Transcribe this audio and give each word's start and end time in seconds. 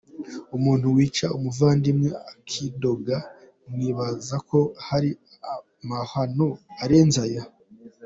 Umuntu 0.57 0.85
wica 0.95 1.27
umuvandimwe 1.37 2.09
akidoga 2.31 3.17
mwibazako 3.71 4.59
hari 4.87 5.09
amahano 5.53 6.47
arenze 6.83 7.19
ayo? 7.27 7.43